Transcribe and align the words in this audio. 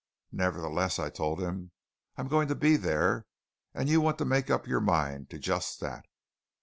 "Nevertheless," 0.31 0.97
I 0.97 1.11
told 1.11 1.39
him, 1.41 1.73
"I'm 2.17 2.27
going 2.27 2.47
to 2.47 2.55
be 2.55 2.75
there; 2.75 3.27
and 3.71 3.87
you 3.87 4.01
want 4.01 4.17
to 4.17 4.25
make 4.25 4.49
up 4.49 4.65
your 4.65 4.81
mind 4.81 5.29
to 5.29 5.37
just 5.37 5.79
that." 5.81 6.05